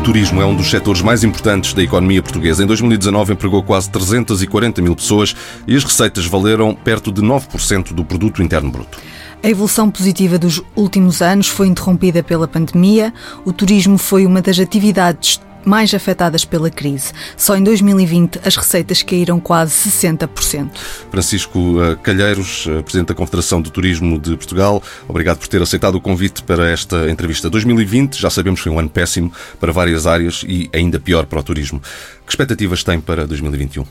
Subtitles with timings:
[0.00, 2.62] O turismo é um dos setores mais importantes da economia portuguesa.
[2.62, 5.36] Em 2019 empregou quase 340 mil pessoas
[5.66, 8.98] e as receitas valeram perto de 9% do produto interno bruto.
[9.42, 13.12] A evolução positiva dos últimos anos foi interrompida pela pandemia.
[13.44, 17.12] O turismo foi uma das atividades mais afetadas pela crise.
[17.36, 20.70] Só em 2020 as receitas caíram quase 60%.
[21.10, 25.94] Francisco eh, Calheiros, eh, Presidente da Confederação do Turismo de Portugal, obrigado por ter aceitado
[25.94, 27.50] o convite para esta entrevista.
[27.50, 31.42] 2020, já sabemos, foi um ano péssimo para várias áreas e ainda pior para o
[31.42, 31.80] turismo.
[32.26, 33.84] Que expectativas tem para 2021?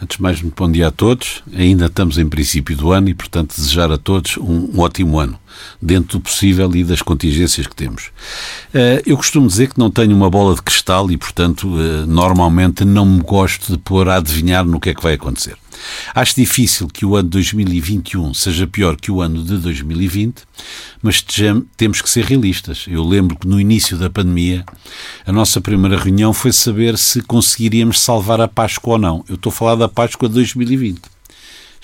[0.00, 1.42] Antes de mais, muito bom dia a todos.
[1.54, 5.38] Ainda estamos em princípio do ano e, portanto, desejar a todos um, um ótimo ano,
[5.80, 8.06] dentro do possível e das contingências que temos.
[8.74, 12.84] Uh, eu costumo dizer que não tenho uma bola de cristal e, portanto, uh, normalmente
[12.84, 15.56] não me gosto de pôr a adivinhar no que é que vai acontecer.
[16.14, 20.42] Acho difícil que o ano 2021 seja pior que o ano de 2020,
[21.02, 21.24] mas
[21.76, 22.86] temos que ser realistas.
[22.88, 24.64] Eu lembro que no início da pandemia,
[25.26, 29.24] a nossa primeira reunião foi saber se conseguiríamos salvar a Páscoa ou não.
[29.28, 31.15] Eu estou a falar da Páscoa de 2020.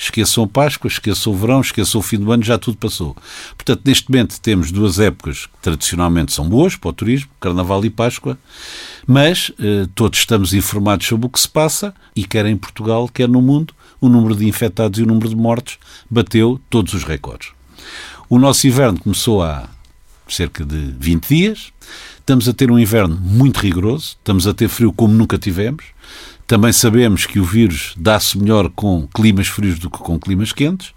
[0.03, 3.17] Esqueçam Páscoa, esqueçam o verão, esqueçam o fim do ano, já tudo passou.
[3.56, 7.91] Portanto, neste momento temos duas épocas que tradicionalmente são boas para o turismo, Carnaval e
[7.91, 8.36] Páscoa,
[9.06, 13.28] mas eh, todos estamos informados sobre o que se passa e quer em Portugal, quer
[13.28, 15.78] no mundo, o número de infectados e o número de mortes
[16.11, 17.50] bateu todos os recordes.
[18.28, 19.69] O nosso inverno começou há
[20.28, 21.73] cerca de 20 dias.
[22.19, 25.84] Estamos a ter um inverno muito rigoroso, estamos a ter frio como nunca tivemos.
[26.53, 30.92] Também sabemos que o vírus dá-se melhor com climas frios do que com climas quentes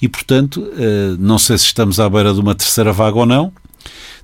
[0.00, 3.52] e, portanto, eh, não sei se estamos à beira de uma terceira vaga ou não.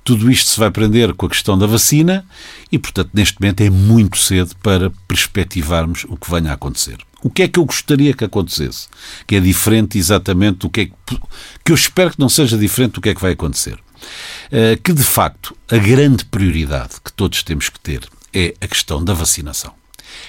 [0.03, 2.25] Tudo isto se vai prender com a questão da vacina
[2.73, 6.97] e, portanto, neste momento é muito cedo para perspectivarmos o que venha a acontecer.
[7.23, 8.89] O que é que eu gostaria que acontecesse?
[9.27, 11.21] Que é diferente exatamente do que é que,
[11.63, 13.75] que eu espero que não seja diferente do que é que vai acontecer.
[13.75, 19.05] Uh, que de facto a grande prioridade que todos temos que ter é a questão
[19.05, 19.79] da vacinação.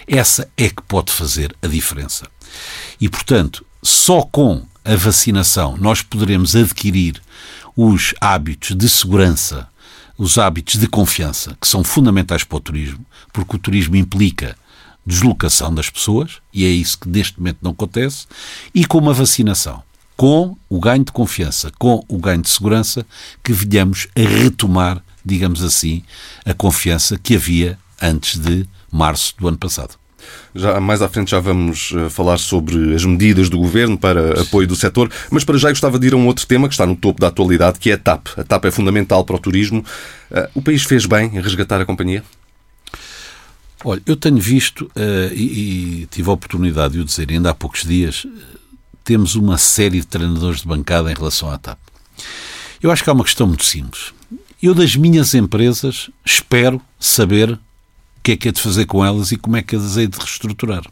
[0.07, 2.27] Essa é que pode fazer a diferença.
[2.99, 7.21] E portanto, só com a vacinação nós poderemos adquirir
[7.75, 9.67] os hábitos de segurança,
[10.17, 14.55] os hábitos de confiança, que são fundamentais para o turismo, porque o turismo implica
[15.05, 18.27] deslocação das pessoas, e é isso que neste momento não acontece,
[18.73, 19.81] e com uma vacinação,
[20.15, 23.05] com o ganho de confiança, com o ganho de segurança,
[23.43, 26.03] que venhamos a retomar, digamos assim,
[26.45, 29.95] a confiança que havia antes de março do ano passado.
[30.53, 34.67] Já mais à frente já vamos eh, falar sobre as medidas do governo para apoio
[34.67, 36.95] do setor, mas para já gostava de ir a um outro tema que está no
[36.95, 38.27] topo da atualidade, que é a TAP.
[38.37, 39.83] A TAP é fundamental para o turismo.
[40.29, 42.23] Eh, o país fez bem em resgatar a companhia?
[43.83, 47.53] Olha, eu tenho visto uh, e, e, tive a oportunidade de o dizer ainda há
[47.53, 48.27] poucos dias,
[49.03, 51.79] temos uma série de treinadores de bancada em relação à TAP.
[52.79, 54.13] Eu acho que há uma questão muito simples.
[54.61, 57.57] Eu, das minhas empresas, espero saber
[58.21, 60.05] o que é que é de fazer com elas e como é que as hei
[60.05, 60.83] de reestruturar.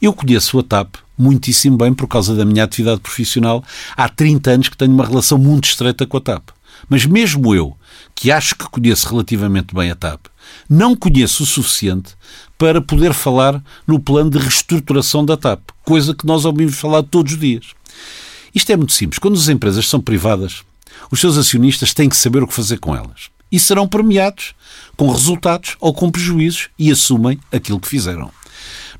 [0.00, 3.62] Eu conheço a TAP muitíssimo bem por causa da minha atividade profissional.
[3.94, 6.48] Há 30 anos que tenho uma relação muito estreita com a TAP.
[6.88, 7.76] Mas mesmo eu,
[8.14, 10.26] que acho que conheço relativamente bem a TAP,
[10.66, 12.14] não conheço o suficiente
[12.56, 17.34] para poder falar no plano de reestruturação da TAP, coisa que nós ouvimos falar todos
[17.34, 17.66] os dias.
[18.54, 19.18] Isto é muito simples.
[19.18, 20.62] Quando as empresas são privadas,
[21.10, 23.28] os seus acionistas têm que saber o que fazer com elas.
[23.52, 24.54] E serão premiados
[24.96, 28.30] com resultados ou com prejuízos e assumem aquilo que fizeram.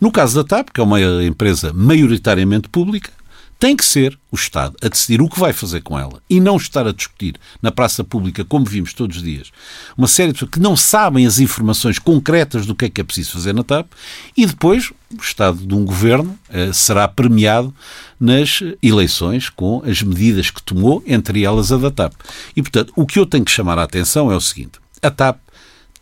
[0.00, 3.10] No caso da TAP, que é uma empresa maioritariamente pública,
[3.58, 6.56] tem que ser o Estado a decidir o que vai fazer com ela e não
[6.56, 9.50] estar a discutir na praça pública, como vimos todos os dias,
[9.96, 13.04] uma série de pessoas que não sabem as informações concretas do que é que é
[13.04, 13.90] preciso fazer na TAP
[14.36, 17.74] e depois o Estado de um governo eh, será premiado
[18.18, 22.12] nas eleições com as medidas que tomou, entre elas a da TAP.
[22.56, 25.38] E, portanto, o que eu tenho que chamar a atenção é o seguinte: a TAP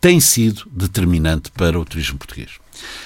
[0.03, 2.49] tem sido determinante para o turismo português.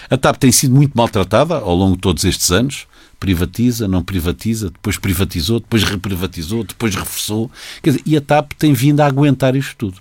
[0.10, 2.88] A TAP tem sido muito maltratada ao longo de todos estes anos
[3.20, 7.52] privatiza, não privatiza, depois privatizou, depois reprivatizou, depois reforçou.
[7.84, 9.98] Dizer, e a TAP tem vindo a aguentar isto tudo.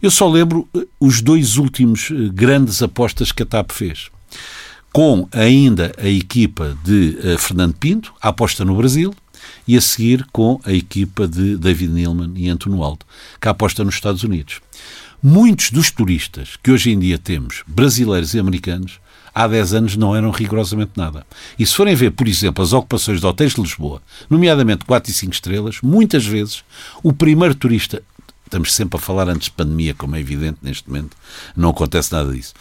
[0.00, 4.08] Eu só lembro eh, os dois últimos eh, grandes apostas que a TAP fez.
[4.92, 9.14] Com ainda a equipa de uh, Fernando Pinto, a aposta no Brasil,
[9.66, 13.04] e a seguir com a equipa de David Neilman e António Aldo,
[13.40, 14.60] que aposta nos Estados Unidos.
[15.22, 18.98] Muitos dos turistas que hoje em dia temos, brasileiros e americanos,
[19.34, 21.26] há 10 anos não eram rigorosamente nada.
[21.58, 24.00] E se forem ver, por exemplo, as ocupações de hotéis de Lisboa,
[24.30, 26.64] nomeadamente 4 e 5 estrelas, muitas vezes
[27.02, 28.02] o primeiro turista
[28.50, 31.16] estamos sempre a falar antes de pandemia, como é evidente neste momento,
[31.56, 32.52] não acontece nada disso.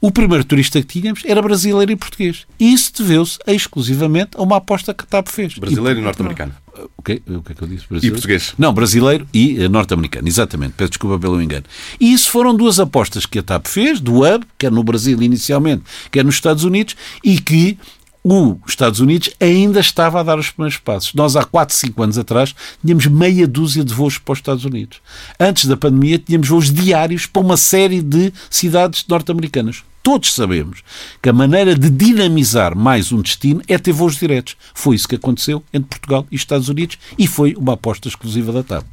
[0.00, 2.46] O primeiro turista que tínhamos era brasileiro e português.
[2.58, 5.54] E isso deveu-se exclusivamente a uma aposta que a TAP fez.
[5.54, 6.52] Brasileiro e, e norte-americano.
[6.96, 7.86] O que, o que é que eu disse?
[7.88, 8.06] Brasileiro?
[8.06, 8.54] E português.
[8.58, 10.72] Não, brasileiro e eh, norte-americano, exatamente.
[10.72, 11.64] Peço desculpa pelo engano.
[12.00, 15.84] E isso foram duas apostas que a TAP fez, do hub, quer no Brasil inicialmente,
[16.10, 17.78] quer nos Estados Unidos, e que
[18.24, 21.12] os Estados Unidos ainda estava a dar os primeiros passos.
[21.12, 25.00] Nós, há 4, 5 anos atrás, tínhamos meia dúzia de voos para os Estados Unidos.
[25.38, 29.82] Antes da pandemia, tínhamos voos diários para uma série de cidades norte-americanas.
[30.02, 30.82] Todos sabemos
[31.22, 34.56] que a maneira de dinamizar mais um destino é ter voos diretos.
[34.72, 38.62] Foi isso que aconteceu entre Portugal e Estados Unidos e foi uma aposta exclusiva da
[38.62, 38.86] TAP.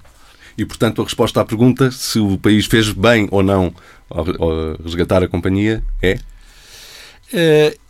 [0.57, 3.73] E, portanto, a resposta à pergunta se o país fez bem ou não
[4.09, 4.25] ao
[4.83, 6.19] resgatar a companhia é?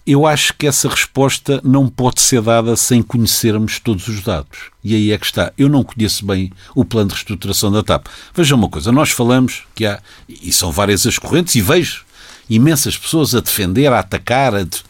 [0.05, 4.71] Eu acho que essa resposta não pode ser dada sem conhecermos todos os dados.
[4.83, 5.53] E aí é que está.
[5.57, 8.07] Eu não conheço bem o plano de reestruturação da TAP.
[8.33, 12.03] Veja uma coisa, nós falamos que há, e são várias as correntes, e vejo
[12.49, 14.81] imensas pessoas a defender, a atacar, a de...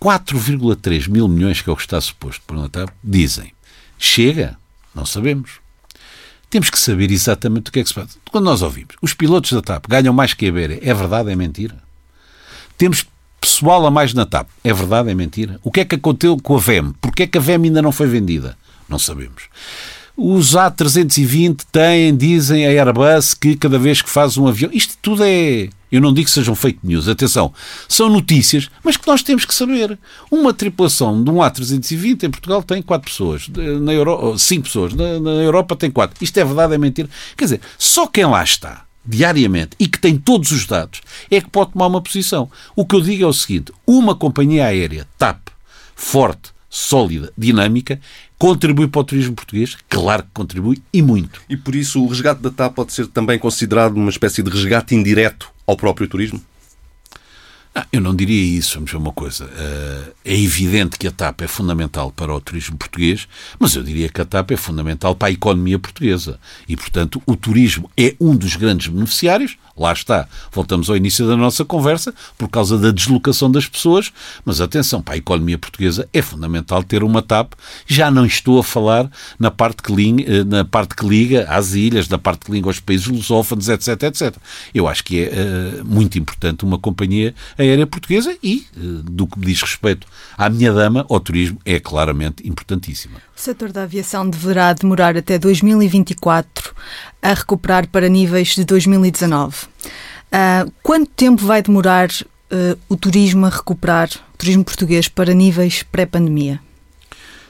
[0.00, 3.52] 4,3 mil milhões, que é o que está suposto por uma TAP, dizem.
[3.96, 4.58] Chega?
[4.92, 5.60] Não sabemos.
[6.50, 8.18] Temos que saber exatamente o que é que se passa.
[8.30, 11.36] Quando nós ouvimos, os pilotos da TAP ganham mais que a Iberia, é verdade, é
[11.36, 11.80] mentira?
[12.76, 13.06] Temos
[13.62, 14.48] pessoal a mais na TAP.
[14.64, 15.60] É verdade, é mentira?
[15.62, 16.92] O que é que aconteceu com a VEM?
[17.00, 18.56] Porquê é que a VEM ainda não foi vendida?
[18.88, 19.44] Não sabemos.
[20.16, 24.68] Os A320 têm, dizem a Airbus, que cada vez que faz um avião.
[24.74, 25.68] Isto tudo é.
[25.92, 27.52] Eu não digo que sejam fake news, atenção.
[27.88, 29.96] São notícias, mas que nós temos que saber.
[30.30, 33.48] Uma tripulação de um A320 em Portugal tem 4 pessoas,
[33.80, 34.36] na Euro...
[34.36, 36.16] 5 pessoas, na, na Europa tem 4.
[36.20, 37.08] Isto é verdade, é mentira?
[37.36, 41.00] Quer dizer, só quem lá está diariamente e que tem todos os dados,
[41.30, 42.50] é que pode tomar uma posição.
[42.76, 45.48] O que eu digo é o seguinte: uma companhia aérea TAP,
[45.94, 48.00] forte, sólida, dinâmica,
[48.38, 49.76] contribui para o turismo português?
[49.88, 51.40] Claro que contribui e muito.
[51.48, 54.94] E por isso o resgate da TAP pode ser também considerado uma espécie de resgate
[54.94, 56.42] indireto ao próprio turismo?
[57.74, 59.46] Ah, eu não diria isso, vamos ver uma coisa.
[59.46, 63.26] Uh, é evidente que a TAP é fundamental para o turismo português,
[63.58, 66.38] mas eu diria que a TAP é fundamental para a economia portuguesa.
[66.68, 70.28] E, portanto, o turismo é um dos grandes beneficiários, Lá está.
[70.52, 74.12] Voltamos ao início da nossa conversa, por causa da deslocação das pessoas,
[74.44, 77.54] mas atenção, para a economia portuguesa é fundamental ter uma TAP.
[77.86, 81.74] Já não estou a falar na parte que, liga, eh, na parte que liga às
[81.74, 84.36] ilhas, na parte que liga aos países lusófonos, etc, etc.
[84.74, 89.40] Eu acho que é uh, muito importante uma companhia aérea portuguesa e, uh, do que
[89.40, 93.18] diz respeito à minha dama, ao turismo, é claramente importantíssima.
[93.36, 96.74] O setor da aviação deverá demorar até 2024
[97.22, 99.61] a recuperar para níveis de 2019.
[100.32, 105.82] Uh, quanto tempo vai demorar uh, o turismo a recuperar, o turismo português, para níveis
[105.82, 106.60] pré-pandemia?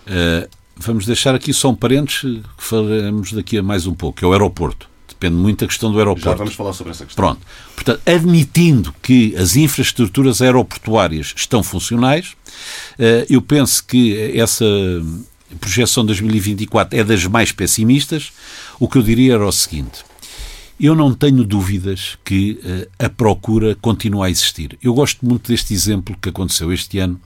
[0.06, 4.28] Uh, vamos deixar aqui só um parênteses que falaremos daqui a mais um pouco, é
[4.28, 4.90] o aeroporto.
[5.08, 6.30] Depende muito da questão do aeroporto.
[6.30, 7.24] Já vamos falar sobre essa questão.
[7.24, 7.46] Pronto.
[7.76, 12.34] Portanto, admitindo que as infraestruturas aeroportuárias estão funcionais,
[13.28, 14.64] eu penso que essa
[15.60, 18.32] projeção 2024 é das mais pessimistas,
[18.80, 20.04] o que eu diria era o seguinte:
[20.86, 24.76] eu não tenho dúvidas que uh, a procura continua a existir.
[24.82, 27.20] Eu gosto muito deste exemplo que aconteceu este ano,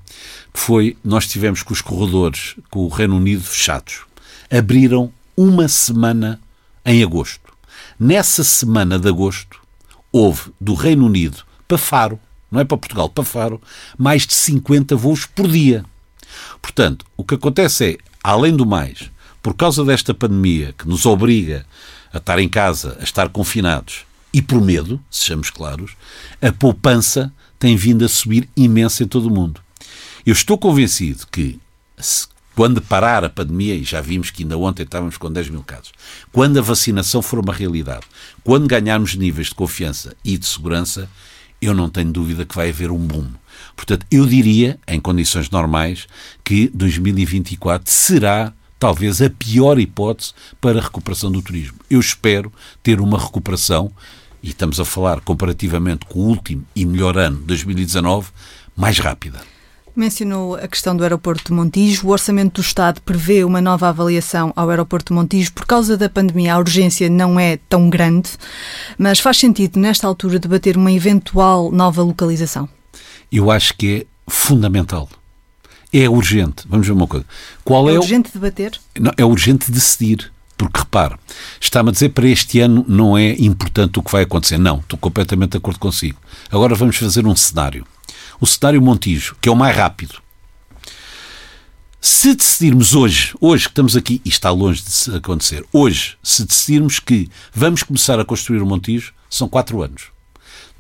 [0.53, 4.01] que foi nós tivemos com os corredores com o Reino Unido fechados.
[4.51, 6.41] Abriram uma semana
[6.85, 7.53] em agosto.
[7.99, 9.59] Nessa semana de agosto,
[10.13, 12.21] houve do Reino Unido para Faro,
[12.51, 13.61] não é para Portugal, para Faro,
[13.97, 15.85] mais de 50 voos por dia.
[16.61, 19.09] Portanto, o que acontece é Além do mais,
[19.41, 21.65] por causa desta pandemia que nos obriga
[22.17, 25.93] a estar em casa, a estar confinados e por medo, sejamos claros,
[26.43, 29.61] a poupança tem vindo a subir imenso em todo o mundo.
[30.25, 31.59] Eu estou convencido que
[32.55, 35.93] quando parar a pandemia, e já vimos que ainda ontem estávamos com 10 mil casos,
[36.33, 38.07] quando a vacinação for uma realidade,
[38.43, 41.09] quando ganharmos níveis de confiança e de segurança,
[41.61, 43.29] eu não tenho dúvida que vai haver um boom.
[43.75, 46.07] Portanto, eu diria, em condições normais,
[46.43, 51.79] que 2024 será talvez a pior hipótese para a recuperação do turismo.
[51.91, 52.53] Eu espero
[52.83, 53.91] ter uma recuperação,
[54.43, 58.29] e estamos a falar comparativamente com o último e melhor ano, 2019,
[58.77, 59.41] mais rápida.
[59.97, 62.07] Mencionou a questão do aeroporto de Montijo.
[62.07, 65.55] O Orçamento do Estado prevê uma nova avaliação ao aeroporto de Montijo.
[65.55, 68.29] Por causa da pandemia, a urgência não é tão grande,
[68.99, 72.69] mas faz sentido, nesta altura, debater uma eventual nova localização?
[73.33, 75.09] Eu acho que é fundamental.
[75.99, 76.65] É urgente.
[76.69, 77.25] Vamos ver uma coisa.
[77.65, 78.33] Qual é, é urgente o...
[78.33, 78.79] debater?
[78.99, 80.33] Não, é urgente decidir.
[80.59, 81.17] Porque repare,
[81.61, 84.57] está-me a dizer para este ano não é importante o que vai acontecer.
[84.57, 86.19] Não, estou completamente de acordo consigo.
[86.51, 87.87] Agora vamos fazer um cenário
[88.41, 90.17] o cenário Montijo, que é o mais rápido.
[92.01, 97.01] Se decidirmos hoje, hoje que estamos aqui, e está longe de acontecer, hoje, se decidirmos
[97.01, 100.16] que vamos começar a construir o Montijo, são quatro anos.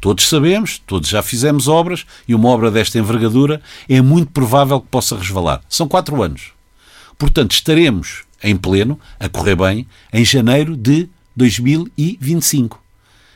[0.07, 4.87] Todos sabemos, todos já fizemos obras, e uma obra desta envergadura é muito provável que
[4.87, 5.61] possa resvalar.
[5.69, 6.53] São quatro anos.
[7.19, 12.81] Portanto, estaremos em pleno, a correr bem, em janeiro de 2025.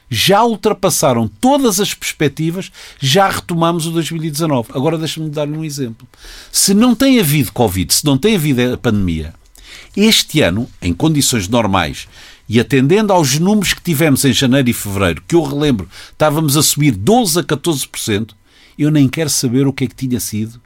[0.09, 4.69] Já ultrapassaram todas as perspectivas, já retomamos o 2019.
[4.73, 6.07] Agora deixa-me dar-lhe um exemplo.
[6.53, 9.35] Se não tem havido Covid, se não tem havido a pandemia,
[9.97, 12.07] este ano, em condições normais
[12.51, 16.63] e atendendo aos números que tivemos em janeiro e fevereiro, que eu relembro, estávamos a
[16.65, 18.33] subir 12 a 14%,
[18.77, 20.61] eu nem quero saber o que é que tinha sido,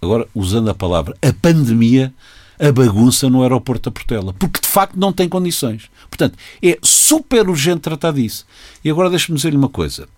[0.00, 2.10] agora usando a palavra, a pandemia,
[2.58, 5.90] a bagunça no aeroporto da Portela, porque de facto não tem condições.
[6.08, 8.46] Portanto, é super urgente tratar disso.
[8.82, 10.08] E agora deixe-me dizer-lhe uma coisa.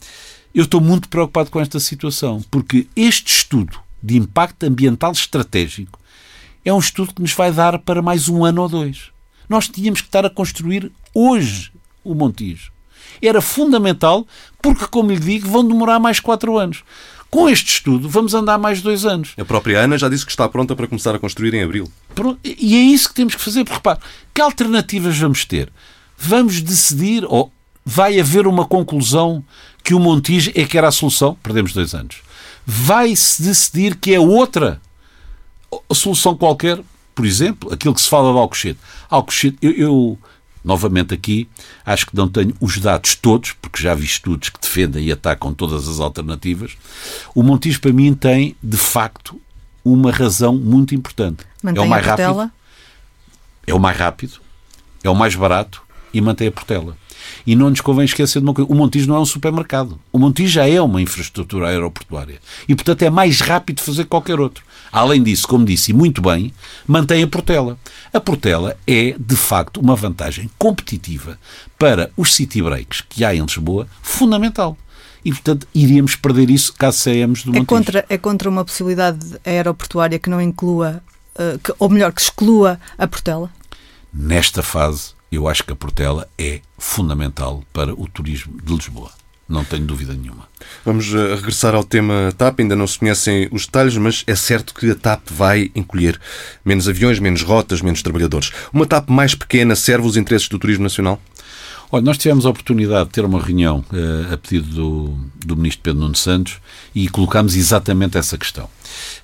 [0.54, 5.98] Eu estou muito preocupado com esta situação, porque este estudo de impacto ambiental estratégico
[6.64, 9.10] é um estudo que nos vai dar para mais um ano ou dois.
[9.50, 11.73] Nós tínhamos que estar a construir hoje
[12.04, 12.71] o Montijo.
[13.21, 14.25] Era fundamental
[14.62, 16.85] porque, como lhe digo, vão demorar mais quatro anos.
[17.28, 19.33] Com este estudo, vamos andar mais dois anos.
[19.37, 21.90] A própria Ana já disse que está pronta para começar a construir em abril.
[22.45, 23.64] E é isso que temos que fazer.
[23.64, 23.99] Porque, repare,
[24.33, 25.69] que alternativas vamos ter?
[26.16, 27.52] Vamos decidir, ou
[27.85, 29.45] vai haver uma conclusão
[29.83, 31.37] que o Montijo é que era a solução?
[31.42, 32.19] Perdemos dois anos.
[32.64, 34.80] Vai-se decidir que é outra
[35.92, 36.80] solução qualquer?
[37.20, 38.80] Por exemplo, aquilo que se fala de Alcochete.
[39.10, 40.18] Alcochete, eu, eu
[40.64, 41.46] novamente aqui,
[41.84, 45.52] acho que não tenho os dados todos, porque já vi estudos que defendem e atacam
[45.52, 46.78] todas as alternativas.
[47.34, 49.38] O Montijo, para mim, tem, de facto,
[49.84, 51.44] uma razão muito importante.
[51.62, 52.50] Mantém é o mais rápido.
[53.66, 54.40] É o mais rápido,
[55.04, 55.82] é o mais barato
[56.14, 56.96] e mantém a portela.
[57.46, 60.00] E não nos convém esquecer de uma coisa: o Montijo não é um supermercado.
[60.10, 62.40] O Montijo já é uma infraestrutura aeroportuária.
[62.66, 64.64] E, portanto, é mais rápido fazer qualquer outro.
[64.92, 66.52] Além disso, como disse muito bem,
[66.87, 67.78] mantém a Portela.
[68.12, 71.38] A Portela é, de facto, uma vantagem competitiva
[71.78, 74.76] para os city breaks que há em Lisboa, fundamental.
[75.25, 80.18] E, portanto, iríamos perder isso caso saímos do é contra É contra uma possibilidade aeroportuária
[80.18, 81.02] que não inclua,
[81.35, 83.50] uh, que, ou melhor, que exclua a Portela?
[84.12, 89.19] Nesta fase, eu acho que a Portela é fundamental para o turismo de Lisboa.
[89.50, 90.49] Não tenho dúvida nenhuma.
[90.85, 92.61] Vamos eh, regressar ao tema TAP.
[92.61, 96.21] Ainda não se conhecem os detalhes, mas é certo que a TAP vai encolher
[96.64, 98.52] menos aviões, menos rotas, menos trabalhadores.
[98.73, 101.21] Uma TAP mais pequena serve os interesses do turismo nacional?
[101.90, 105.83] Olha, nós tivemos a oportunidade de ter uma reunião uh, a pedido do, do Ministro
[105.83, 106.59] Pedro Nuno Santos
[106.95, 108.66] e colocámos exatamente essa questão.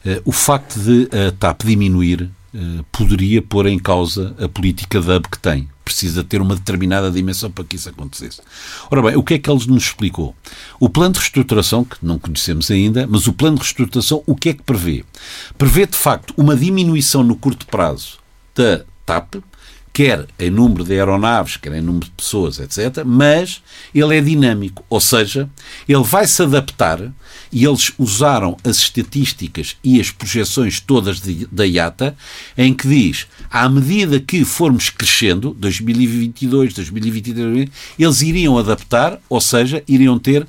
[0.04, 5.08] Uh, o facto de a TAP diminuir uh, poderia pôr em causa a política de
[5.08, 8.42] hub que tem precisa ter uma determinada dimensão para que isso acontecesse.
[8.90, 10.34] Ora bem, o que é que eles nos explicou?
[10.80, 14.48] O plano de reestruturação, que não conhecemos ainda, mas o plano de reestruturação, o que
[14.48, 15.04] é que prevê?
[15.56, 18.18] Prevê, de facto, uma diminuição no curto prazo
[18.52, 19.36] da TAP,
[19.96, 23.62] quer em número de aeronaves, quer em número de pessoas, etc., mas
[23.94, 25.48] ele é dinâmico, ou seja,
[25.88, 27.00] ele vai se adaptar
[27.50, 32.14] e eles usaram as estatísticas e as projeções todas de, da IATA,
[32.58, 39.82] em que diz, à medida que formos crescendo, 2022, 2023, eles iriam adaptar, ou seja,
[39.88, 40.46] iriam ter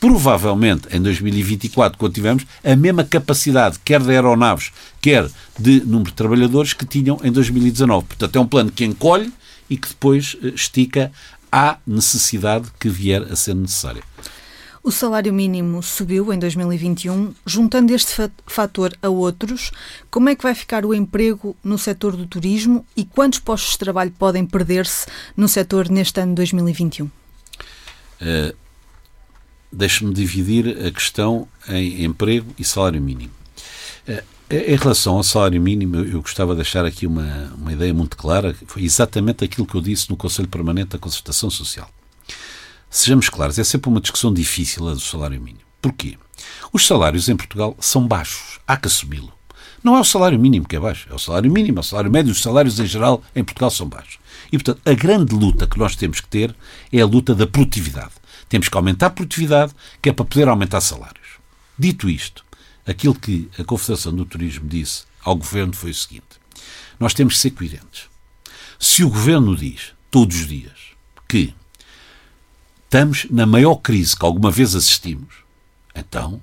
[0.00, 6.16] provavelmente em 2024, quando tivermos, a mesma capacidade, quer de aeronaves, quer de número de
[6.16, 8.06] trabalhadores, que tinham em 2019.
[8.06, 9.32] Portanto, é um plano que encolhe
[9.68, 11.10] e que depois eh, estica
[11.50, 14.02] à necessidade que vier a ser necessária.
[14.86, 17.34] O salário mínimo subiu em 2021.
[17.44, 19.72] Juntando este fator a outros,
[20.08, 23.78] como é que vai ficar o emprego no setor do turismo e quantos postos de
[23.78, 27.06] trabalho podem perder-se no setor neste ano 2021?
[27.06, 28.54] Uh,
[29.72, 33.32] deixe-me dividir a questão em emprego e salário mínimo.
[34.06, 38.16] Eh, em relação ao salário mínimo, eu gostava de deixar aqui uma, uma ideia muito
[38.16, 41.90] clara, foi exatamente aquilo que eu disse no Conselho Permanente da Concertação Social.
[42.88, 45.64] Sejamos claros, é sempre uma discussão difícil a do salário mínimo.
[45.82, 46.16] Porquê?
[46.72, 49.32] Os salários em Portugal são baixos, há que assumi-lo.
[49.82, 52.10] Não é o salário mínimo que é baixo, é o salário mínimo, é o salário
[52.10, 54.18] médio, os salários em geral em Portugal são baixos.
[54.52, 56.54] E, portanto, a grande luta que nós temos que ter
[56.92, 58.12] é a luta da produtividade.
[58.48, 61.26] Temos que aumentar a produtividade, que é para poder aumentar salários.
[61.78, 62.44] Dito isto,
[62.86, 66.40] aquilo que a Confederação do Turismo disse ao Governo foi o seguinte:
[66.98, 68.08] nós temos que ser coerentes.
[68.78, 70.78] Se o Governo diz, todos os dias,
[71.28, 71.54] que
[72.84, 75.34] estamos na maior crise que alguma vez assistimos,
[75.94, 76.40] então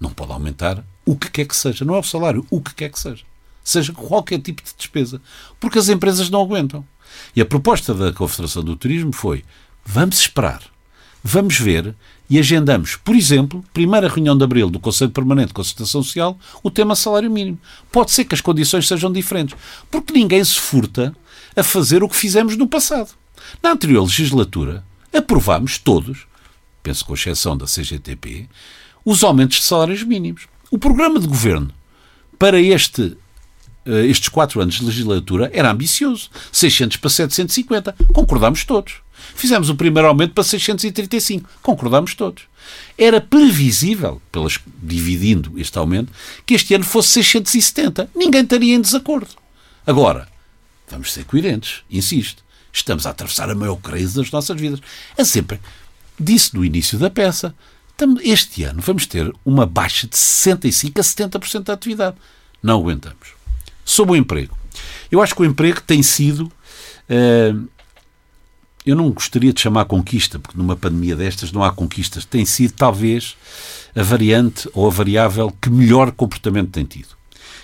[0.00, 1.84] não pode aumentar o que quer que seja.
[1.84, 3.24] Não é o salário, o que quer que seja.
[3.62, 5.20] Seja qualquer tipo de despesa.
[5.60, 6.84] Porque as empresas não aguentam.
[7.36, 9.44] E a proposta da Confederação do Turismo foi:
[9.84, 10.62] vamos esperar
[11.22, 11.94] vamos ver
[12.28, 16.70] e agendamos, por exemplo, primeira reunião de abril do Conselho Permanente de Concertação Social, o
[16.70, 17.58] tema salário mínimo.
[17.90, 19.56] Pode ser que as condições sejam diferentes,
[19.90, 21.14] porque ninguém se furta
[21.54, 23.10] a fazer o que fizemos no passado.
[23.62, 26.26] Na anterior legislatura, aprovámos todos,
[26.82, 28.48] penso com exceção da CGTP,
[29.04, 30.46] os aumentos de salários mínimos.
[30.70, 31.70] O programa de governo
[32.38, 33.16] para este
[33.84, 36.30] eh, estes quatro anos de legislatura era ambicioso.
[36.50, 37.94] 600 para 750.
[38.12, 39.01] Concordámos todos.
[39.34, 41.48] Fizemos o primeiro aumento para 635.
[41.62, 42.44] Concordámos todos.
[42.96, 46.12] Era previsível, pelas, dividindo este aumento,
[46.46, 48.10] que este ano fosse 670.
[48.14, 49.30] Ninguém estaria em desacordo.
[49.86, 50.28] Agora,
[50.88, 52.42] vamos ser coerentes, insisto.
[52.72, 54.80] Estamos a atravessar a maior crise das nossas vidas.
[55.16, 55.60] É sempre.
[56.18, 57.54] Disse no início da peça.
[58.22, 62.16] Este ano vamos ter uma baixa de 65% a 70% da atividade.
[62.62, 63.34] Não aguentamos.
[63.84, 64.56] Sobre o emprego.
[65.10, 66.50] Eu acho que o emprego tem sido.
[67.08, 67.68] Uh,
[68.84, 72.24] eu não gostaria de chamar conquista, porque numa pandemia destas não há conquistas.
[72.24, 73.36] Tem sido, talvez,
[73.94, 77.10] a variante ou a variável que melhor comportamento tem tido.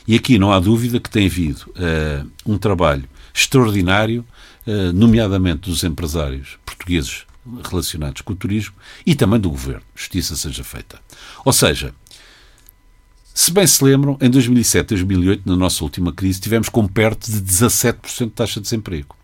[0.06, 4.24] E aqui não há dúvida que tem havido uh, um trabalho extraordinário,
[4.66, 7.26] uh, nomeadamente dos empresários portugueses
[7.68, 9.82] relacionados com o turismo e também do governo.
[9.94, 11.00] Justiça seja feita.
[11.44, 11.92] Ou seja,
[13.34, 17.40] se bem se lembram, em 2007 2008, na nossa última crise, tivemos com perto de
[17.40, 19.17] 17% de taxa de desemprego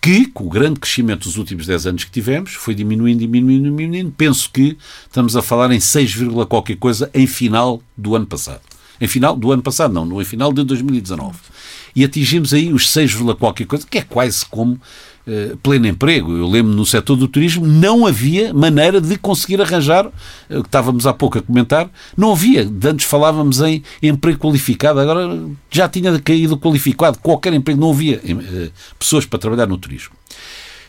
[0.00, 4.12] que, com o grande crescimento dos últimos 10 anos que tivemos, foi diminuindo, diminuindo, diminuindo.
[4.16, 6.16] Penso que estamos a falar em 6,
[6.48, 8.62] qualquer coisa em final do ano passado.
[9.00, 11.36] Em final do ano passado, não, no final de 2019.
[11.94, 14.80] E atingimos aí os 6, qualquer coisa, que é quase como
[15.26, 16.36] eh, pleno emprego.
[16.36, 20.06] Eu lembro no setor do turismo não havia maneira de conseguir arranjar,
[20.48, 22.68] eh, o que estávamos há pouco a comentar, não havia.
[22.84, 25.38] Antes falávamos em emprego qualificado, agora
[25.70, 27.18] já tinha caído qualificado.
[27.18, 30.14] Qualquer emprego, não havia eh, pessoas para trabalhar no turismo.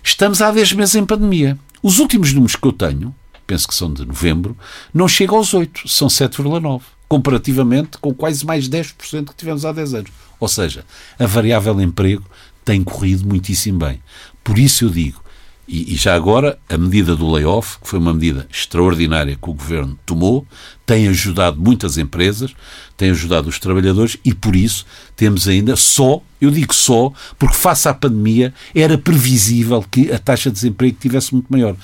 [0.03, 1.57] Estamos há 10 meses em pandemia.
[1.83, 3.13] Os últimos números que eu tenho,
[3.45, 4.55] penso que são de novembro,
[4.93, 9.93] não chegam aos 8, são 7,9 comparativamente com quase mais 10% que tivemos há 10
[9.95, 10.11] anos.
[10.39, 10.85] Ou seja,
[11.19, 12.23] a variável emprego
[12.63, 14.01] tem corrido muitíssimo bem.
[14.43, 15.21] Por isso eu digo,
[15.67, 19.53] e, e, já agora, a medida do layoff, que foi uma medida extraordinária que o
[19.53, 20.45] governo tomou,
[20.85, 22.53] tem ajudado muitas empresas,
[22.97, 27.87] tem ajudado os trabalhadores e por isso temos ainda só, eu digo só, porque face
[27.87, 31.75] à pandemia era previsível que a taxa de desemprego tivesse muito maior.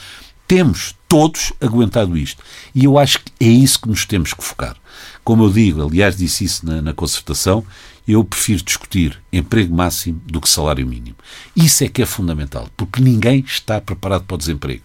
[0.46, 2.44] Temos todos aguentado isto.
[2.76, 4.76] E eu acho que é isso que nos temos que focar.
[5.24, 7.64] Como eu digo, aliás, disse isso na, na concertação,
[8.08, 11.18] eu prefiro discutir emprego máximo do que salário mínimo.
[11.56, 14.82] Isso é que é fundamental, porque ninguém está preparado para o desemprego.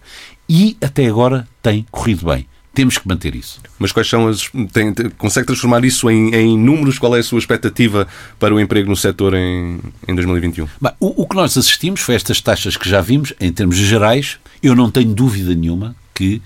[0.49, 2.47] E até agora tem corrido bem.
[2.73, 3.61] Temos que manter isso.
[3.77, 4.49] Mas quais são as.
[4.71, 6.97] Tem, consegue transformar isso em, em, números?
[6.97, 8.07] Qual é a sua expectativa
[8.39, 10.67] para o emprego no setor em, em 2021?
[10.81, 14.39] Bem, o, o que nós assistimos foi estas taxas que já vimos, em termos gerais.
[14.61, 16.41] Eu não tenho dúvida nenhuma que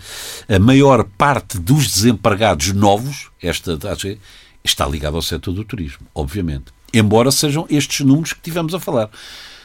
[0.50, 4.18] a maior parte dos desempregados novos, esta taxa,
[4.68, 6.66] está ligado ao setor do turismo, obviamente.
[6.94, 9.10] Embora sejam estes números que tivemos a falar.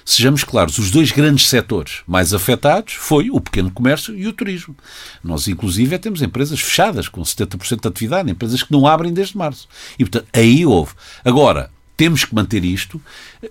[0.05, 4.77] Sejamos claros, os dois grandes setores mais afetados foi o pequeno comércio e o turismo.
[5.23, 9.69] Nós, inclusive, temos empresas fechadas, com 70% de atividade, empresas que não abrem desde março.
[9.97, 10.93] E, portanto, aí houve.
[11.25, 13.01] Agora, temos que manter isto.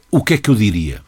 [0.09, 1.01] O que é que eu diria?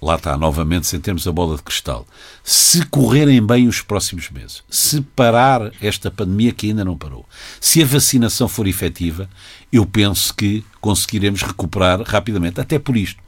[0.00, 2.06] lá está, novamente, sem termos a bola de cristal,
[2.44, 7.26] se correrem bem os próximos meses, se parar esta pandemia que ainda não parou,
[7.60, 9.28] se a vacinação for efetiva,
[9.76, 12.60] eu penso que conseguiremos recuperar rapidamente.
[12.60, 13.20] Até por isto.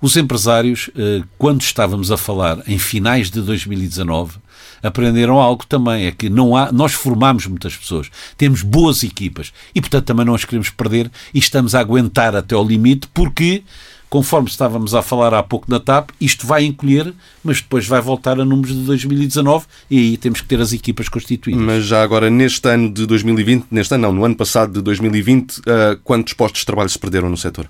[0.00, 4.38] Os empresários, eh, quando estávamos a falar em finais de 2019,
[4.80, 9.80] aprenderam algo também, é que não há, nós formamos muitas pessoas, temos boas equipas e,
[9.80, 13.64] portanto, também não as queremos perder e estamos a aguentar até ao limite porque
[14.08, 18.40] conforme estávamos a falar há pouco da TAP, isto vai encolher, mas depois vai voltar
[18.40, 21.62] a números de 2019 e aí temos que ter as equipas constituídas.
[21.62, 25.60] Mas já agora, neste ano de 2020, neste ano não, no ano passado de 2020,
[25.66, 27.68] eh, quantos postos de trabalho se perderam no setor?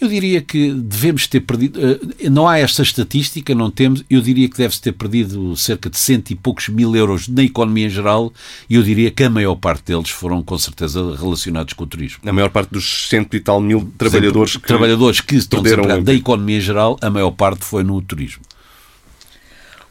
[0.00, 1.78] Eu diria que devemos ter perdido.
[1.78, 4.02] Eh, não há esta estatística, não temos.
[4.08, 7.86] Eu diria que deve-se ter perdido cerca de cento e poucos mil euros na economia
[7.86, 8.32] em geral
[8.68, 12.20] e eu diria que a maior parte deles foram com certeza relacionados com o turismo.
[12.26, 14.66] A maior parte dos cento e tal mil trabalhadores que.
[14.66, 18.42] Trabalhadores que estão desempregados da economia em geral, a maior parte foi no turismo.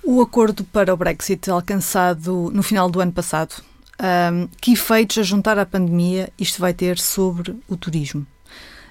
[0.03, 3.61] O acordo para o Brexit alcançado no final do ano passado,
[4.01, 8.25] um, que efeitos a juntar à pandemia isto vai ter sobre o turismo?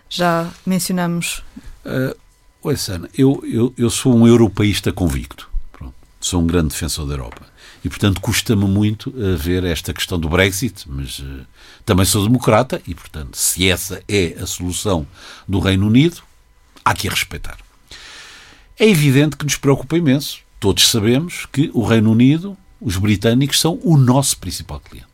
[0.08, 1.42] Já mencionamos.
[1.84, 2.16] Uh,
[2.62, 5.48] Oi, Sana, eu, eu, eu sou um europeísta convicto.
[5.72, 5.94] Pronto.
[6.20, 7.46] Sou um grande defensor da Europa.
[7.84, 11.46] E, portanto, custa-me muito uh, ver esta questão do Brexit, mas uh,
[11.84, 15.06] também sou democrata e, portanto, se essa é a solução
[15.46, 16.22] do Reino Unido,
[16.84, 17.56] há que a respeitar.
[18.78, 20.40] É evidente que nos preocupa imenso.
[20.58, 25.07] Todos sabemos que o Reino Unido, os britânicos, são o nosso principal cliente.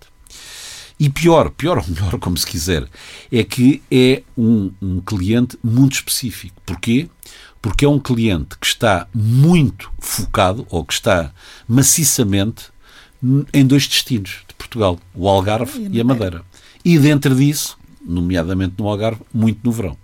[0.98, 2.86] E pior, pior ou melhor, como se quiser,
[3.30, 6.54] é que é um, um cliente muito específico.
[6.64, 7.08] Porquê?
[7.60, 11.32] Porque é um cliente que está muito focado, ou que está
[11.68, 12.66] maciçamente,
[13.52, 16.44] em dois destinos de Portugal, o Algarve e a Madeira.
[16.84, 19.96] E dentro disso, nomeadamente no Algarve, muito no verão.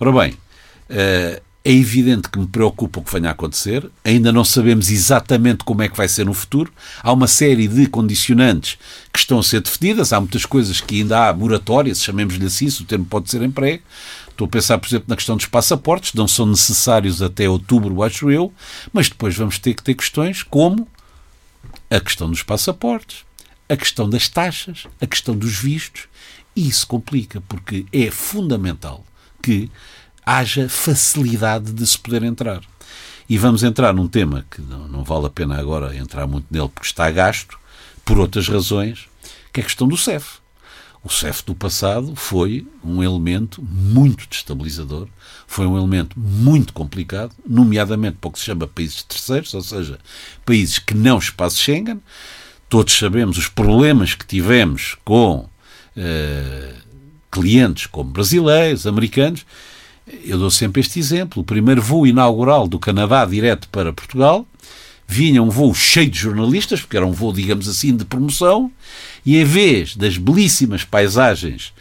[0.00, 3.88] Ora bem, uh, é evidente que me preocupa o que venha a acontecer.
[4.04, 6.72] Ainda não sabemos exatamente como é que vai ser no futuro.
[7.00, 8.76] Há uma série de condicionantes
[9.12, 10.12] que estão a ser definidas.
[10.12, 13.82] Há muitas coisas que ainda há moratórias, chamemos-lhe assim, se o termo pode ser emprego.
[14.28, 18.30] Estou a pensar, por exemplo, na questão dos passaportes, não são necessários até outubro, acho
[18.30, 18.52] eu,
[18.92, 20.88] mas depois vamos ter que ter questões como
[21.88, 23.24] a questão dos passaportes,
[23.68, 26.08] a questão das taxas, a questão dos vistos.
[26.56, 29.04] E isso complica, porque é fundamental
[29.42, 29.70] que
[30.24, 32.62] haja facilidade de se poder entrar.
[33.28, 36.68] E vamos entrar num tema que não, não vale a pena agora entrar muito nele
[36.68, 37.58] porque está gasto,
[38.04, 39.08] por outras razões,
[39.52, 40.42] que é a questão do CEF.
[41.04, 45.08] O CEF do passado foi um elemento muito destabilizador,
[45.46, 49.98] foi um elemento muito complicado, nomeadamente para o que se chama países terceiros, ou seja,
[50.44, 52.00] países que não espaço Schengen.
[52.68, 55.48] Todos sabemos os problemas que tivemos com
[55.96, 56.74] eh,
[57.30, 59.44] clientes como brasileiros, americanos,
[60.24, 61.42] eu dou sempre este exemplo.
[61.42, 64.46] O primeiro voo inaugural do Canadá direto para Portugal
[65.06, 68.70] vinha um voo cheio de jornalistas, porque era um voo, digamos assim, de promoção,
[69.26, 71.72] e em vez das belíssimas paisagens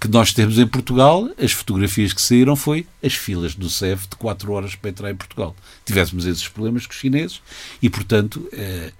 [0.00, 4.16] que nós temos em Portugal, as fotografias que saíram foi as filas do CEF de
[4.16, 5.54] 4 horas para entrar em Portugal.
[5.84, 7.42] Tivéssemos esses problemas com os chineses
[7.82, 8.92] e, portanto, eh,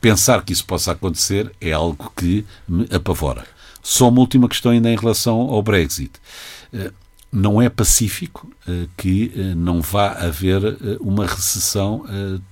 [0.00, 3.44] pensar que isso possa acontecer é algo que me apavora.
[3.82, 6.12] Só uma última questão ainda em relação ao Brexit.
[6.72, 6.92] Eh,
[7.34, 12.04] não é pacífico uh, que uh, não vá haver uh, uma recessão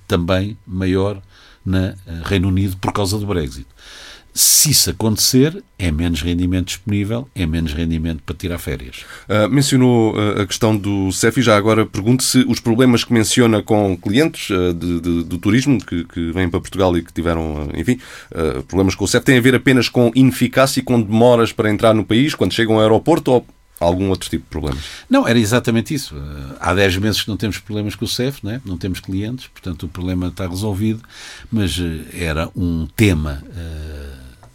[0.07, 1.21] também maior
[1.65, 1.93] no
[2.25, 3.65] Reino Unido por causa do Brexit.
[4.33, 9.05] Se isso acontecer, é menos rendimento disponível, é menos rendimento para tirar férias.
[9.29, 13.13] Uh, mencionou uh, a questão do CEF e já agora pergunto se os problemas que
[13.13, 17.13] menciona com clientes uh, de, de, do turismo que, que, vêm para Portugal e que
[17.13, 17.99] tiveram, enfim,
[18.67, 21.93] problemas com o CEF têm a ver apenas com ineficácia e com demoras para entrar
[21.93, 23.45] no país quando chegam ao aeroporto ou
[23.83, 24.83] algum outro tipo de problemas?
[25.09, 26.15] Não, era exatamente isso.
[26.59, 28.61] Há 10 meses que não temos problemas com o CEF, não, é?
[28.65, 31.01] não temos clientes, portanto o problema está resolvido,
[31.51, 34.47] mas eh, era um tema uh,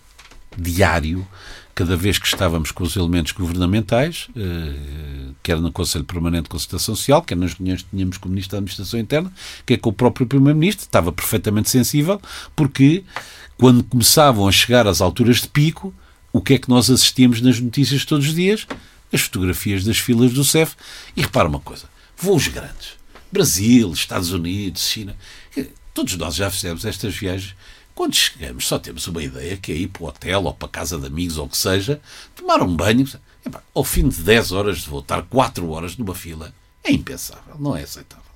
[0.57, 1.27] diário
[1.75, 6.97] cada vez que estávamos com os elementos governamentais, uh, quer no Conselho Permanente de Consultação
[6.97, 9.33] Social, quer nas reuniões que tínhamos com o Ministro da Administração Interna,
[9.65, 12.21] quer com o próprio Primeiro-Ministro, estava perfeitamente sensível,
[12.57, 13.05] porque
[13.57, 15.95] quando começavam a chegar às alturas de pico,
[16.33, 18.67] o que é que nós assistíamos nas notícias todos os dias?
[19.13, 20.75] As fotografias das filas do CEF.
[21.17, 22.97] E repara uma coisa: voos grandes.
[23.31, 25.17] Brasil, Estados Unidos, China.
[25.93, 27.55] Todos nós já fizemos estas viagens.
[27.95, 30.71] Quando chegamos, só temos uma ideia que é ir para o hotel ou para a
[30.71, 32.01] casa de amigos ou o que seja,
[32.37, 33.07] tomar um banho.
[33.75, 37.83] ao fim de 10 horas de voltar 4 horas numa fila, é impensável, não é
[37.83, 38.28] aceitável.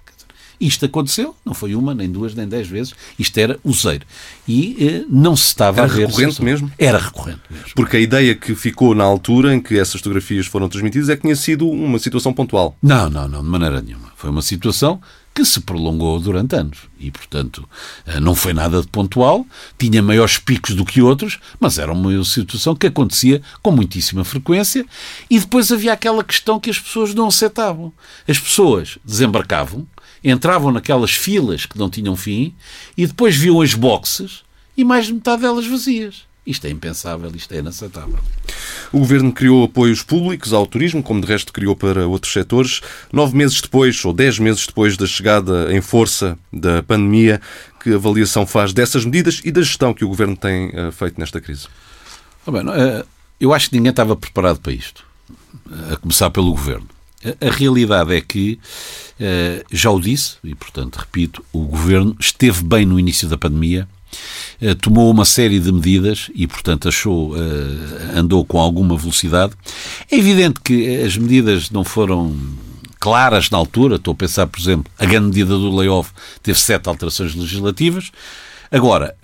[0.63, 2.95] Isto aconteceu, não foi uma, nem duas, nem dez vezes.
[3.19, 4.07] Isto era useiro.
[4.47, 6.03] E eh, não se estava era a ver.
[6.03, 6.73] Era recorrente mesmo?
[6.79, 7.67] Era recorrente mesmo.
[7.75, 11.23] Porque a ideia que ficou na altura em que essas fotografias foram transmitidas é que
[11.23, 12.77] tinha sido uma situação pontual.
[12.81, 14.13] Não, não, não, de maneira nenhuma.
[14.15, 15.01] Foi uma situação
[15.35, 17.69] que se prolongou durante anos e, portanto,
[18.07, 19.47] eh, não foi nada de pontual,
[19.79, 24.85] tinha maiores picos do que outros, mas era uma situação que acontecia com muitíssima frequência
[25.29, 27.93] e depois havia aquela questão que as pessoas não aceitavam.
[28.29, 29.87] As pessoas desembarcavam,
[30.23, 32.55] entravam naquelas filas que não tinham fim
[32.97, 34.43] e depois viam as boxes
[34.77, 36.25] e mais de metade delas vazias.
[36.45, 38.19] Isto é impensável, isto é inaceitável.
[38.93, 42.81] O Governo criou apoios públicos ao turismo, como de resto criou para outros setores.
[43.13, 47.41] Nove meses depois, ou dez meses depois da chegada em força da pandemia,
[47.81, 51.41] que avaliação faz dessas medidas e da gestão que o Governo tem uh, feito nesta
[51.41, 51.69] crise?
[52.45, 53.07] Oh, bem, uh,
[53.39, 55.05] eu acho que ninguém estava preparado para isto,
[55.93, 56.89] a começar pelo Governo.
[57.41, 58.59] A realidade é que,
[59.21, 63.89] eh, já o disse, e portanto repito, o governo esteve bem no início da pandemia,
[64.61, 69.55] eh, tomou uma série de medidas e, portanto, achou, eh, andou com alguma velocidade.
[70.11, 72.37] É evidente que as medidas não foram
[73.01, 73.97] claras na altura.
[73.97, 78.11] Estou a pensar, por exemplo, a grande medida do layoff teve sete alterações legislativas.
[78.71, 79.17] Agora,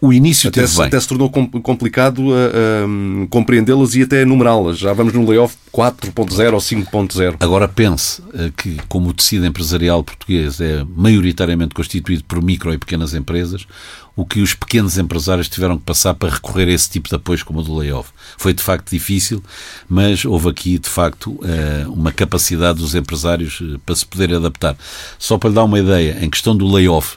[0.00, 0.80] o início até se.
[0.80, 4.78] Até se tornou complicado uh, uh, compreendê-las e até enumerá-las.
[4.78, 7.36] Já vamos no layoff 4.0 ou 5.0.
[7.40, 12.78] Agora pense uh, que, como o tecido empresarial português é maioritariamente constituído por micro e
[12.78, 13.66] pequenas empresas,
[14.14, 17.42] o que os pequenos empresários tiveram que passar para recorrer a esse tipo de apoios
[17.42, 18.10] como o do layoff.
[18.36, 19.42] Foi de facto difícil,
[19.88, 21.38] mas houve aqui de facto
[21.86, 24.76] uma capacidade dos empresários para se poderem adaptar.
[25.20, 27.16] Só para lhe dar uma ideia, em questão do layoff,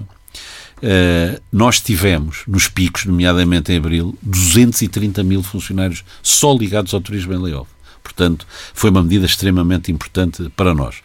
[0.81, 7.33] Uh, nós tivemos, nos picos, nomeadamente em abril, 230 mil funcionários só ligados ao turismo
[7.33, 7.69] em layoff.
[8.01, 10.95] Portanto, foi uma medida extremamente importante para nós.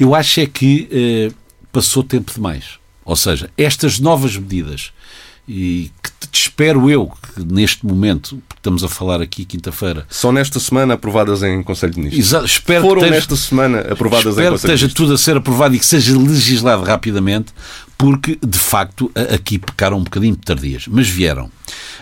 [0.00, 0.88] Eu acho é que
[1.30, 1.34] uh,
[1.70, 2.78] passou tempo demais.
[3.04, 4.92] Ou seja, estas novas medidas
[5.46, 5.90] e
[6.62, 10.06] espero eu que neste momento, porque estamos a falar aqui quinta-feira.
[10.08, 12.26] Só nesta semana aprovadas em Conselho de Ministros.
[12.26, 14.94] Exato, espero Foram que esteja, nesta semana aprovadas em espero que Conselho de esteja Ministros.
[14.94, 17.52] tudo a ser aprovado e que seja legislado rapidamente,
[17.98, 21.50] porque de facto aqui pecaram um bocadinho de tardias, mas vieram.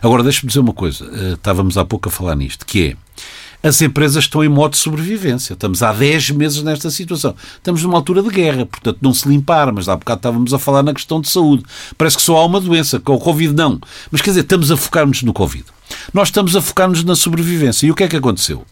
[0.03, 2.96] Agora deixe-me dizer uma coisa, eh, estávamos há pouco a falar nisto, que é
[3.62, 5.53] as empresas estão em modo de sobrevivência.
[5.53, 7.35] Estamos há 10 meses nesta situação.
[7.57, 10.83] Estamos numa altura de guerra, portanto não se limpar, mas há bocado estávamos a falar
[10.83, 11.64] na questão de saúde.
[11.96, 13.79] Parece que só há uma doença, que o Covid não.
[14.11, 15.64] Mas quer dizer, estamos a focar-nos no Covid.
[16.14, 17.87] Nós estamos a focar-nos na sobrevivência.
[17.87, 18.64] E o que é que aconteceu?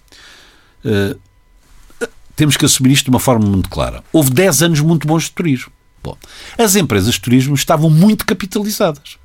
[0.84, 1.16] Eh,
[2.34, 4.02] temos que assumir isto de uma forma muito clara.
[4.12, 5.72] Houve 10 anos muito bons de turismo.
[6.02, 6.16] Bom,
[6.56, 9.18] as empresas de turismo estavam muito capitalizadas.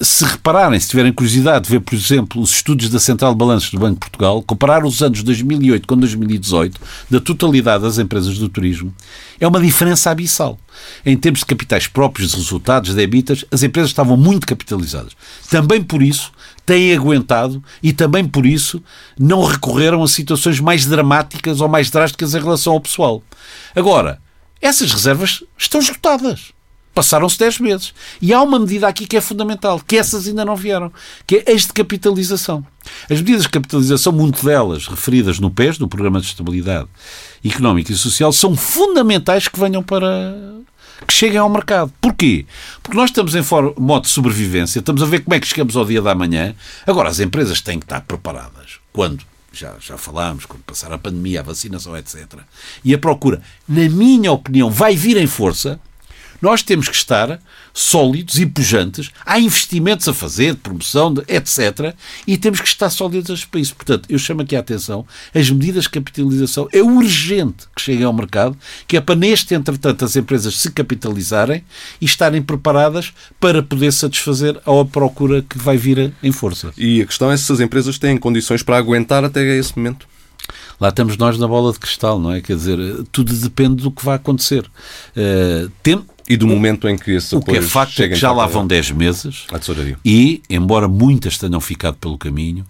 [0.00, 3.70] Se repararem, se tiverem curiosidade de ver, por exemplo, os estudos da Central de Balanços
[3.70, 6.80] do Banco de Portugal, comparar os anos 2008 com 2018,
[7.10, 8.92] da totalidade das empresas do turismo,
[9.38, 10.58] é uma diferença abissal.
[11.04, 15.12] Em termos de capitais próprios, de resultados, de habitas, as empresas estavam muito capitalizadas.
[15.50, 16.32] Também por isso
[16.66, 18.82] têm aguentado e também por isso
[19.18, 23.22] não recorreram a situações mais dramáticas ou mais drásticas em relação ao pessoal.
[23.74, 24.20] Agora,
[24.60, 26.52] essas reservas estão esgotadas.
[26.94, 27.94] Passaram-se 10 meses.
[28.20, 30.92] E há uma medida aqui que é fundamental, que essas ainda não vieram,
[31.26, 32.66] que é as de capitalização.
[33.08, 36.88] As medidas de capitalização, muito delas referidas no PES, no Programa de Estabilidade
[37.44, 40.34] Económica e Social, são fundamentais que venham para.
[41.06, 41.92] que cheguem ao mercado.
[42.00, 42.46] Porquê?
[42.82, 43.44] Porque nós estamos em
[43.78, 46.52] modo de sobrevivência, estamos a ver como é que chegamos ao dia da manhã.
[46.84, 48.80] Agora, as empresas têm que estar preparadas.
[48.92, 49.24] Quando?
[49.52, 52.40] Já, já falámos, quando passar a pandemia, a vacinação, etc.
[52.84, 55.80] E a procura, na minha opinião, vai vir em força.
[56.40, 57.40] Nós temos que estar
[57.72, 59.10] sólidos e pujantes.
[59.24, 61.94] Há investimentos a fazer, de promoção, de, etc.
[62.26, 63.74] E temos que estar sólidos para isso.
[63.74, 68.12] Portanto, eu chamo aqui a atenção, as medidas de capitalização é urgente que cheguem ao
[68.12, 71.64] mercado, que é para neste, entretanto, as empresas se capitalizarem
[72.00, 76.72] e estarem preparadas para poder satisfazer a procura que vai vir em força.
[76.76, 80.06] E a questão é se as empresas têm condições para aguentar até esse momento.
[80.80, 82.40] Lá estamos nós na bola de cristal, não é?
[82.40, 82.78] Quer dizer,
[83.10, 84.64] tudo depende do que vai acontecer.
[85.16, 88.30] Uh, tem, E do momento em que esses o que é facto é que já
[88.32, 89.98] lá a- vão 10 meses à tesouraria.
[90.04, 92.66] e, embora muitas tenham ficado pelo caminho,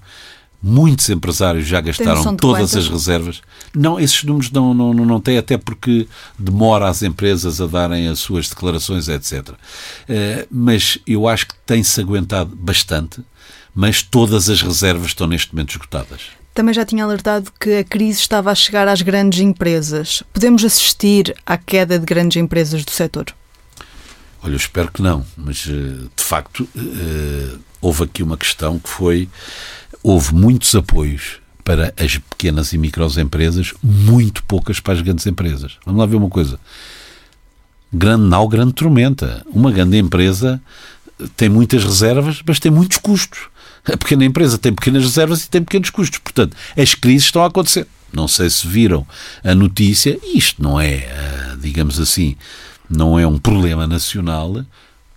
[0.62, 2.76] muitos empresários já gastaram todas quantas?
[2.76, 3.40] as reservas.
[3.74, 6.06] Não, esses números não, não, não, não têm, até porque
[6.38, 9.50] demora as empresas a darem as suas declarações, etc.
[10.08, 13.22] Eh, mas eu acho que tem-se aguentado bastante,
[13.74, 16.22] mas todas as reservas estão neste momento esgotadas.
[16.54, 20.24] Também já tinha alertado que a crise estava a chegar às grandes empresas.
[20.32, 23.26] Podemos assistir à queda de grandes empresas do setor?
[24.42, 28.88] Olha, eu espero que não, mas eh, de facto eh, houve aqui uma questão que
[28.88, 29.28] foi:
[30.02, 35.76] houve muitos apoios para as pequenas e microempresas, muito poucas para as grandes empresas.
[35.84, 36.58] Vamos lá ver uma coisa.
[37.92, 39.44] Grande nau, grande tormenta.
[39.46, 40.60] Uma grande empresa
[41.36, 43.48] tem muitas reservas, mas tem muitos custos.
[43.84, 46.18] A pequena empresa tem pequenas reservas e tem pequenos custos.
[46.18, 47.86] Portanto, as crises estão a acontecer.
[48.12, 49.06] Não sei se viram
[49.44, 51.06] a notícia, isto não é,
[51.60, 52.36] digamos assim,
[52.88, 54.64] não é um problema nacional.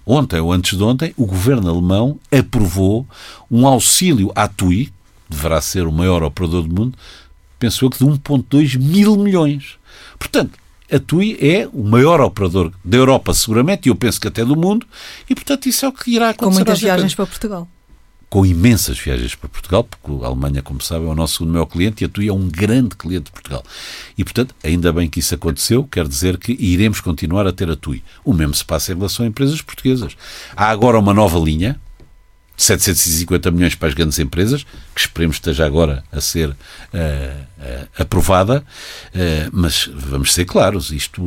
[0.05, 3.07] Ontem ou antes de ontem, o governo alemão aprovou
[3.49, 4.91] um auxílio à TUI,
[5.29, 6.97] deverá ser o maior operador do mundo,
[7.60, 9.75] penso eu que de 1,2 mil milhões.
[10.17, 10.60] Portanto,
[10.91, 14.57] a TUI é o maior operador da Europa, seguramente, e eu penso que até do
[14.57, 14.86] mundo,
[15.29, 16.49] e portanto isso é o que irá acontecer.
[16.49, 17.67] Com muitas viagens para Portugal.
[18.32, 21.65] Com imensas viagens para Portugal, porque a Alemanha, como sabem, é o nosso segundo maior
[21.65, 23.62] cliente e a TUI é um grande cliente de Portugal.
[24.17, 27.76] E, portanto, ainda bem que isso aconteceu, quer dizer que iremos continuar a ter a
[27.76, 28.02] TUI.
[28.24, 30.15] O mesmo se passa em relação a empresas portuguesas.
[30.56, 31.78] Há agora uma nova linha,
[32.56, 34.63] de 750 milhões para as grandes empresas,
[34.96, 36.56] que esperemos esteja agora a ser
[36.94, 38.63] eh, eh, aprovada,
[39.13, 41.22] eh, mas vamos ser claros, isto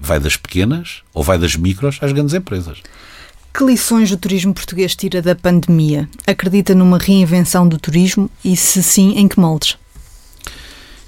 [0.00, 2.78] vai das pequenas ou vai das micros às grandes empresas.
[3.54, 6.08] Que lições o turismo português tira da pandemia?
[6.26, 9.76] Acredita numa reinvenção do turismo e, se sim, em que moldes?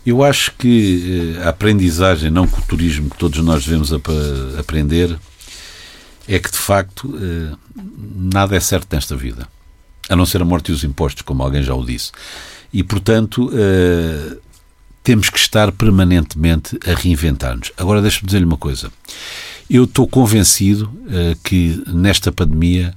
[0.05, 4.07] Eu acho que eh, a aprendizagem, não com o turismo que todos nós devemos ap
[4.59, 5.19] aprender,
[6.29, 7.57] é que de facto eh,
[8.15, 9.49] nada é certo nesta vida,
[10.11, 12.13] a não ser a morte e os impostos, como alguém já o disse.
[12.71, 14.37] E portanto eh,
[15.03, 17.73] temos que estar permanentemente a reinventar-nos.
[17.79, 18.93] Agora deixe-me dizer-lhe uma coisa.
[19.69, 22.95] Eu estou convencido eh, que nesta pandemia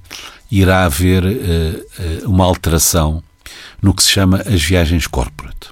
[0.50, 3.22] irá haver eh, uma alteração
[3.80, 5.68] no que se chama as viagens corporate.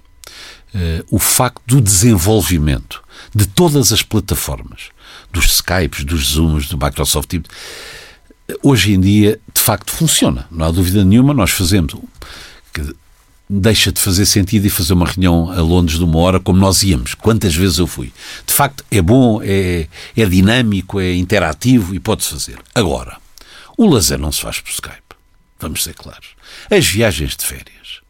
[1.11, 3.03] O facto do desenvolvimento
[3.35, 4.91] de todas as plataformas,
[5.31, 7.47] dos Skypes, dos Zooms, do Microsoft Teams,
[8.49, 10.47] eh, hoje em dia, de facto, funciona.
[10.51, 11.95] Não há dúvida nenhuma, nós fazemos.
[13.49, 16.83] Deixa de fazer sentido e fazer uma reunião a Londres de uma hora como nós
[16.83, 17.15] íamos.
[17.15, 18.13] Quantas vezes eu fui?
[18.45, 22.59] De facto, é bom, é, é dinâmico, é interativo e pode-se fazer.
[22.75, 23.19] Agora,
[23.79, 25.15] o lazer não se faz por Skype.
[25.61, 26.31] vamos ser claros.
[26.69, 28.01] As viagens de férias,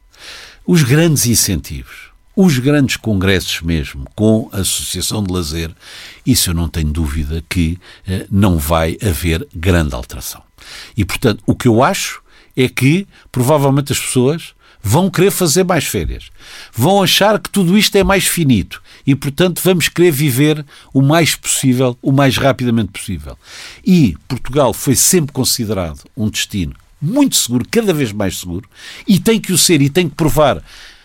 [0.66, 5.70] os grandes incentivos, os grandes congressos mesmo, com a Associação de Lazer,
[6.24, 10.42] isso eu não tenho dúvida que eh, não vai haver grande alteração.
[10.96, 12.22] E, portanto, o que eu acho
[12.56, 14.54] é que provavelmente as pessoas
[14.86, 16.30] vão querer fazer mais férias.
[16.72, 21.34] Vão achar que tudo isto é mais finito e, portanto, vamos querer viver o mais
[21.34, 23.36] possível, o mais rapidamente possível.
[23.84, 28.68] E Portugal foi sempre considerado um destino muito seguro, cada vez mais seguro,
[29.06, 30.62] e tem que o ser e tem que provar.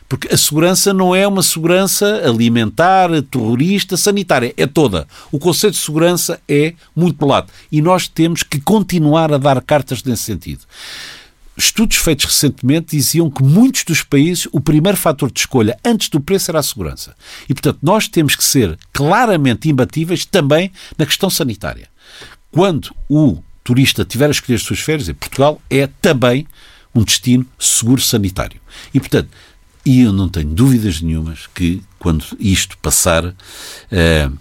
[0.08, 5.08] Porque a segurança não é uma segurança alimentar, terrorista, sanitária, é toda.
[5.32, 7.52] O conceito de segurança é muito lato.
[7.72, 10.62] E nós temos que continuar a dar cartas nesse sentido.
[11.62, 16.20] Estudos feitos recentemente diziam que muitos dos países o primeiro fator de escolha antes do
[16.20, 17.16] preço era a segurança.
[17.48, 21.88] E, portanto, nós temos que ser claramente imbatíveis também na questão sanitária.
[22.50, 26.48] Quando o turista tiver a escolher as suas férias, Portugal é também
[26.96, 28.60] um destino seguro sanitário.
[28.92, 29.30] E, portanto,
[29.86, 33.36] e eu não tenho dúvidas nenhumas que, quando isto passar,
[33.92, 34.32] eh,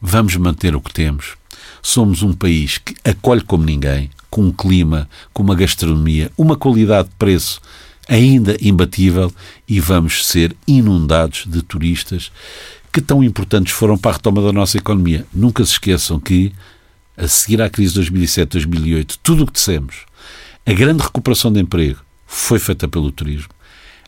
[0.00, 1.34] vamos manter o que temos.
[1.82, 7.08] Somos um país que acolhe como ninguém, com um clima, com uma gastronomia, uma qualidade
[7.08, 7.60] de preço
[8.08, 9.32] ainda imbatível
[9.68, 12.32] e vamos ser inundados de turistas
[12.92, 15.24] que tão importantes foram para a retoma da nossa economia.
[15.32, 16.52] Nunca se esqueçam que,
[17.16, 20.06] a seguir à crise de 2007-2008, tudo o que dissemos,
[20.66, 23.48] a grande recuperação de emprego foi feita pelo turismo.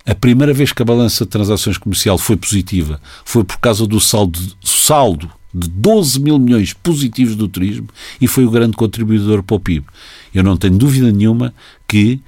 [0.05, 4.01] A primeira vez que a balança de transações comercial foi positiva foi por causa do
[4.01, 7.89] saldo, saldo de 12 mil milhões positivos do turismo
[8.21, 9.87] e foi o grande contribuidor para o PIB.
[10.35, 11.55] Eu não tenho dúvida nenhuma
[11.87, 12.21] que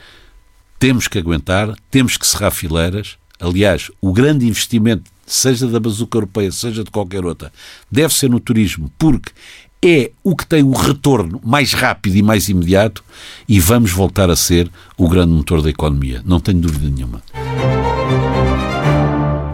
[0.79, 3.17] temos que aguentar, temos que cerrar fileiras.
[3.41, 7.53] Aliás, o grande investimento, seja da bazuca europeia, seja de qualquer outra,
[7.91, 9.33] deve ser no turismo, porque
[9.83, 13.05] é o que tem o retorno mais rápido e mais imediato
[13.47, 16.23] e vamos voltar a ser o grande motor da economia.
[16.25, 17.23] Não tenho dúvida nenhuma.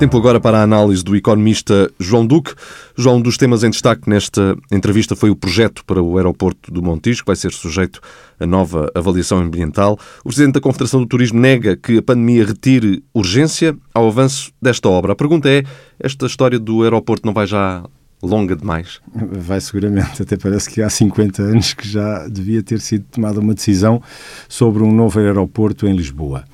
[0.00, 2.54] Tempo agora para a análise do economista João Duque.
[2.96, 6.82] João, um dos temas em destaque nesta entrevista foi o projeto para o aeroporto do
[6.82, 8.00] Montijo, que vai ser sujeito
[8.40, 9.98] a nova avaliação ambiental.
[10.20, 14.88] O Presidente da Confederação do Turismo nega que a pandemia retire urgência ao avanço desta
[14.88, 15.12] obra.
[15.12, 15.64] A pergunta é,
[16.02, 17.84] esta história do aeroporto não vai já
[18.22, 19.00] longa demais?
[19.14, 23.52] Vai seguramente, até parece que há 50 anos que já devia ter sido tomada uma
[23.52, 24.02] decisão
[24.48, 26.46] sobre um novo aeroporto em Lisboa.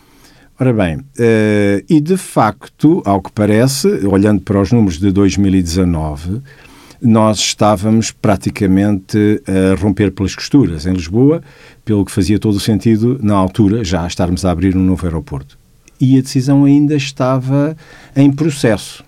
[0.58, 6.40] Ora bem, uh, e de facto, ao que parece, olhando para os números de 2019,
[7.02, 11.42] nós estávamos praticamente a romper pelas costuras em Lisboa,
[11.84, 15.58] pelo que fazia todo o sentido, na altura, já estarmos a abrir um novo aeroporto.
[16.00, 17.76] E a decisão ainda estava
[18.16, 19.04] em processo.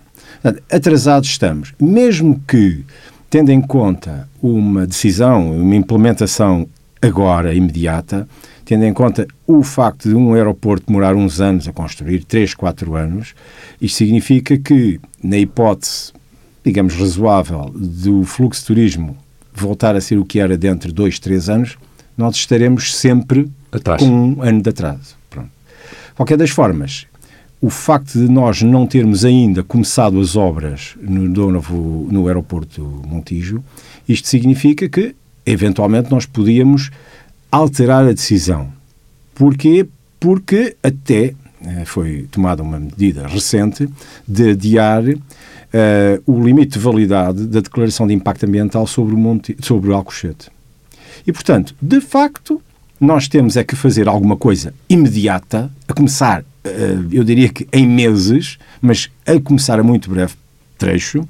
[0.70, 1.72] Atrasados estamos.
[1.80, 2.84] Mesmo que,
[3.30, 6.68] tendo em conta uma decisão, uma implementação
[7.00, 8.28] agora, imediata,
[8.68, 12.96] tendo em conta o facto de um aeroporto demorar uns anos a construir, 3, 4
[12.96, 13.34] anos,
[13.80, 16.12] isto significa que, na hipótese,
[16.62, 19.16] digamos, razoável do fluxo de turismo
[19.54, 21.78] voltar a ser o que era dentro de 2, 3 anos,
[22.14, 24.02] nós estaremos sempre Atrás.
[24.02, 25.16] com um ano de atraso.
[25.30, 25.48] Pronto.
[26.14, 27.06] Qualquer das formas,
[27.62, 33.64] o facto de nós não termos ainda começado as obras no, novo, no aeroporto Montijo,
[34.06, 36.90] isto significa que, eventualmente, nós podíamos
[37.50, 38.72] alterar a decisão.
[39.34, 39.86] Porquê?
[40.20, 43.88] Porque até eh, foi tomada uma medida recente
[44.26, 45.16] de adiar uh,
[46.26, 50.50] o limite de validade da declaração de impacto ambiental sobre o, Monte, sobre o Alcochete.
[51.26, 52.62] E, portanto, de facto,
[53.00, 57.86] nós temos é que fazer alguma coisa imediata, a começar, uh, eu diria que em
[57.86, 60.34] meses, mas a começar a muito breve
[60.76, 61.28] trecho,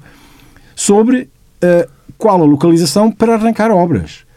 [0.75, 1.21] sobre
[1.63, 4.28] uh, qual a localização para arrancar obras.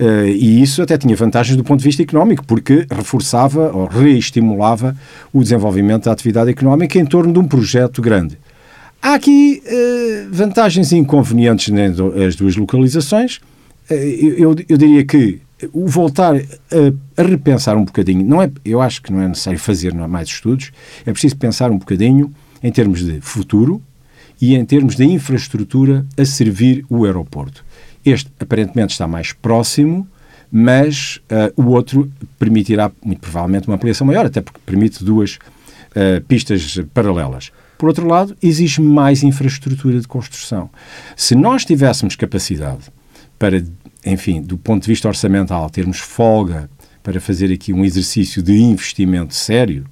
[0.00, 4.96] Uh, e isso até tinha vantagens do ponto de vista económico, porque reforçava ou reestimulava
[5.32, 8.38] o desenvolvimento da atividade económica em torno de um projeto grande.
[9.02, 13.38] Há aqui uh, vantagens e inconvenientes nas duas localizações.
[13.90, 15.40] Uh, eu, eu, diria que
[15.72, 19.58] o voltar a, a, repensar um bocadinho, não é, eu acho que não é necessário
[19.58, 20.70] fazer mais estudos,
[21.04, 22.32] é preciso pensar um bocadinho
[22.62, 23.82] em termos de futuro
[24.40, 27.64] e em termos de infraestrutura a servir o aeroporto.
[28.04, 30.06] Este aparentemente está mais próximo,
[30.50, 36.20] mas uh, o outro permitirá, muito provavelmente, uma ampliação maior, até porque permite duas uh,
[36.26, 37.50] pistas paralelas.
[37.76, 40.68] Por outro lado, exige mais infraestrutura de construção.
[41.16, 42.90] Se nós tivéssemos capacidade
[43.38, 43.62] para,
[44.04, 46.68] enfim, do ponto de vista orçamental, termos folga
[47.02, 49.84] para fazer aqui um exercício de investimento sério,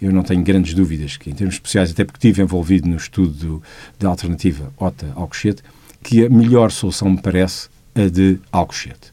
[0.00, 3.62] eu não tenho grandes dúvidas que, em termos especiais, até porque estive envolvido no estudo
[3.98, 5.62] da alternativa OTA-Alcochete,
[6.02, 9.12] que a melhor solução me parece a de Alcochete.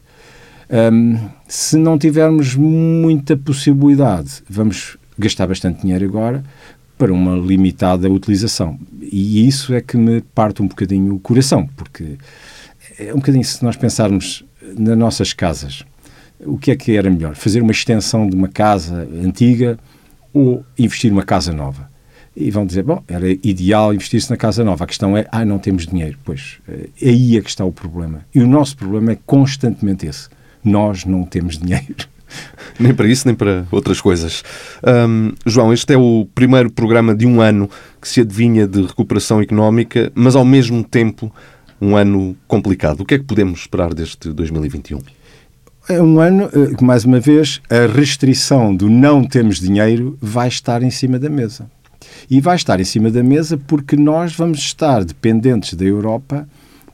[0.70, 6.44] Um, se não tivermos muita possibilidade, vamos gastar bastante dinheiro agora
[6.98, 8.78] para uma limitada utilização.
[9.00, 12.18] E isso é que me parte um bocadinho o coração, porque
[12.98, 14.44] é um bocadinho se nós pensarmos
[14.76, 15.84] nas nossas casas,
[16.40, 17.34] o que é que era melhor?
[17.34, 19.78] Fazer uma extensão de uma casa antiga
[20.32, 21.88] ou investir numa casa nova?
[22.40, 24.84] E vão dizer, bom, era ideal investir-se na casa nova.
[24.84, 26.16] A questão é, ah, não temos dinheiro.
[26.24, 28.24] Pois, é aí é que está o problema.
[28.32, 30.28] E o nosso problema é constantemente esse.
[30.62, 32.06] Nós não temos dinheiro.
[32.78, 34.44] Nem para isso, nem para outras coisas.
[34.86, 37.68] Um, João, este é o primeiro programa de um ano
[38.00, 41.32] que se adivinha de recuperação económica, mas ao mesmo tempo
[41.80, 43.00] um ano complicado.
[43.00, 44.98] O que é que podemos esperar deste 2021?
[45.88, 50.48] É um ano eh, que, mais uma vez, a restrição do não temos dinheiro vai
[50.48, 51.70] estar em cima da mesa.
[52.30, 56.48] E vai estar em cima da mesa porque nós vamos estar dependentes da Europa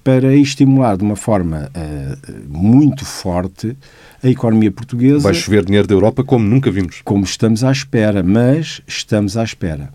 [0.05, 3.75] para estimular de uma forma uh, muito forte
[4.23, 5.21] a economia portuguesa.
[5.21, 7.01] Vai chover dinheiro da Europa como nunca vimos.
[7.03, 9.91] Como estamos à espera, mas estamos à espera.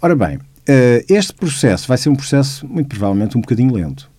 [0.00, 4.10] Ora bem, uh, este processo vai ser um processo, muito provavelmente, um bocadinho lento.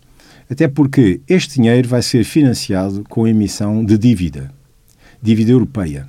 [0.49, 4.51] Até porque este dinheiro vai ser financiado com a emissão de dívida,
[5.21, 6.07] dívida europeia.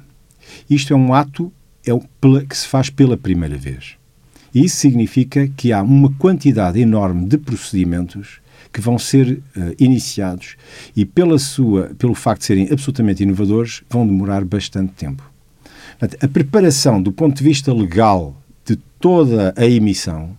[0.68, 1.50] Isto é um ato
[1.86, 1.92] é
[2.46, 3.96] que se faz pela primeira vez.
[4.55, 8.40] E isso significa que há uma quantidade enorme de procedimentos
[8.72, 10.57] que vão ser uh, iniciados
[10.96, 15.22] e pela sua, pelo facto de serem absolutamente inovadores, vão demorar bastante tempo.
[16.00, 20.36] a preparação do ponto de vista legal de toda a emissão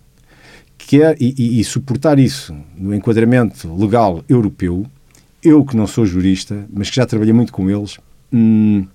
[0.76, 4.84] quer, e, e, e suportar isso no enquadramento legal europeu,
[5.42, 7.98] eu que não sou jurista, mas que já trabalhei muito com eles,
[8.32, 8.86] hum,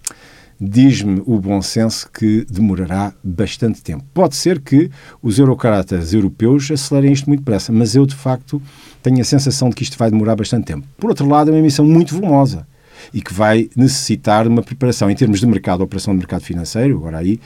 [0.60, 4.04] diz-me o bom senso que demorará bastante tempo.
[4.14, 4.92] Pode ser que
[5.22, 8.62] os eurocratas europeus acelerem isto muito depressa, mas eu, de facto,
[9.02, 10.86] tenho a sensação de que isto vai demorar bastante tempo.
[10.98, 12.68] Por outro lado, é uma emissão muito volumosa
[13.14, 16.98] e que vai necessitar de uma preparação em termos de mercado, operação de mercado financeiro,
[16.98, 17.40] agora aí,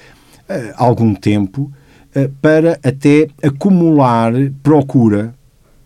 [0.50, 1.72] eh, algum tempo,
[2.16, 4.34] eh, para até acumular
[4.64, 5.36] procura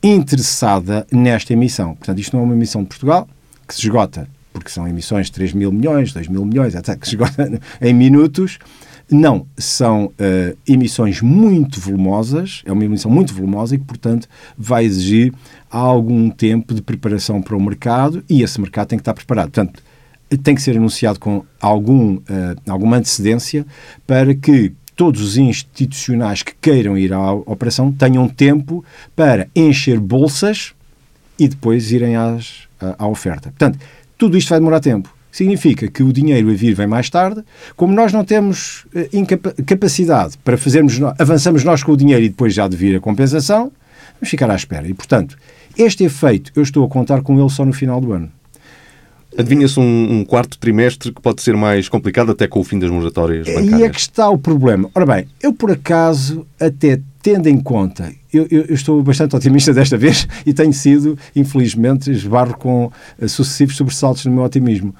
[0.02, 1.96] interessada nesta emissão.
[1.96, 3.28] Portanto, isto não é uma emissão de Portugal
[3.68, 7.06] que se esgota, porque são emissões de 3 mil milhões, 2 mil milhões, até que
[7.06, 8.58] esgota em minutos.
[9.10, 14.28] Não, são uh, emissões muito volumosas, é uma emissão muito volumosa e que, portanto,
[14.58, 15.34] vai exigir
[15.72, 19.52] algum tempo de preparação para o mercado e esse mercado tem que estar preparado.
[19.52, 19.82] Portanto,
[20.44, 22.24] tem que ser anunciado com algum, uh,
[22.68, 23.66] alguma antecedência
[24.06, 28.84] para que todos os institucionais que queiram ir à operação tenham tempo
[29.16, 30.74] para encher bolsas
[31.40, 33.50] e depois irem às, à, à oferta.
[33.52, 33.80] Portanto,
[34.18, 35.14] tudo isto vai demorar tempo.
[35.32, 37.44] Significa que o dinheiro a vir vem mais tarde.
[37.76, 39.10] Como nós não temos eh,
[39.66, 43.72] capacidade para fazermos, avançamos nós com o dinheiro e depois já de vir a compensação,
[44.16, 44.88] vamos ficar à espera.
[44.88, 45.38] E, portanto,
[45.78, 48.32] este efeito eu estou a contar com ele só no final do ano.
[49.38, 52.90] Adivinha-se um, um, quarto trimestre que pode ser mais complicado até com o fim das
[52.90, 53.80] moratórias bancárias.
[53.80, 54.90] E é que está o problema.
[54.96, 59.98] Ora bem, eu por acaso, até tendo em conta, eu, eu, estou bastante otimista desta
[59.98, 64.96] vez e tenho sido, infelizmente, esbarro com uh, sucessivos sobressaltos no meu otimismo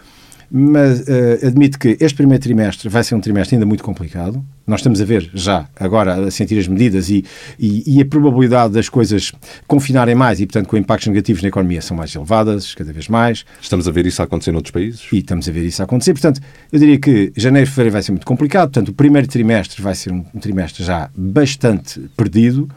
[0.50, 4.44] mas uh, admito que este primeiro trimestre vai ser um trimestre ainda muito complicado.
[4.66, 7.24] Nós estamos a ver já, agora, a sentir as medidas e,
[7.60, 9.32] e, e, a probabilidade das coisas
[9.66, 13.46] confinarem mais e, portanto, com impactos negativos na economia são mais elevadas, cada vez mais.
[13.62, 15.08] Estamos a ver isso a acontecer noutros países?
[15.12, 16.14] E estamos a ver isso a acontecer.
[16.14, 16.42] Portanto,
[16.72, 18.70] eu diria que janeiro e fevereiro vai ser muito complicado.
[18.72, 22.70] Portanto, o primeiro trimestre vai ser um, um trimestre já bastante perdido.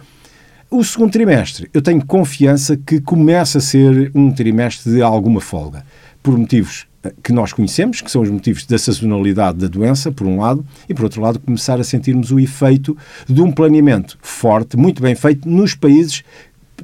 [0.70, 5.84] O segundo trimestre, eu tenho confiança que começa a ser um trimestre de alguma folga,
[6.22, 6.86] por motivos
[7.22, 10.94] que nós conhecemos, que são os motivos da sazonalidade da doença, por um lado, e
[10.94, 12.96] por outro lado, começar a sentirmos o efeito
[13.28, 16.22] de um planeamento forte, muito bem feito, nos países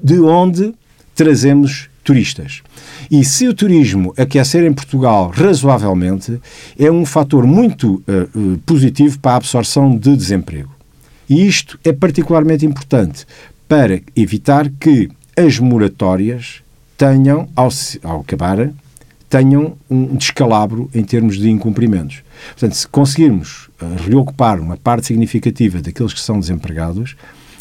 [0.03, 0.75] de onde
[1.15, 2.63] trazemos turistas.
[3.11, 6.41] E se o turismo aquecer em Portugal razoavelmente,
[6.79, 10.71] é um fator muito uh, positivo para a absorção de desemprego.
[11.29, 13.27] E isto é particularmente importante
[13.69, 16.63] para evitar que as moratórias
[16.97, 17.69] tenham, ao,
[18.03, 18.71] ao acabar,
[19.37, 22.23] tenham um descalabro em termos de incumprimentos.
[22.53, 27.15] Portanto, se conseguirmos uh, reocupar uma parte significativa daqueles que são desempregados,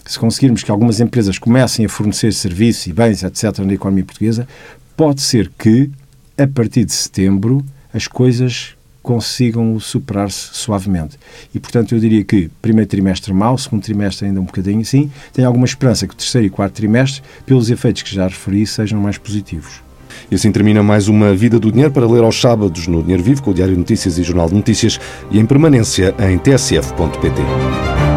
[0.06, 4.48] se conseguirmos que algumas empresas comecem a fornecer serviços e bens, etc., na economia portuguesa,
[4.96, 5.92] pode ser que,
[6.38, 8.74] a partir de setembro, as coisas
[9.04, 11.20] consigam superar-se suavemente.
[11.54, 15.46] E, portanto, eu diria que primeiro trimestre mau, segundo trimestre ainda um bocadinho sim, tenho
[15.46, 19.18] alguma esperança que o terceiro e quarto trimestre, pelos efeitos que já referi, sejam mais
[19.18, 19.85] positivos.
[20.30, 23.42] E assim termina mais uma Vida do Dinheiro para ler aos sábados no Dinheiro Vivo,
[23.42, 25.00] com o Diário Notícias e Jornal de Notícias
[25.32, 28.15] e em permanência em tsf.pt.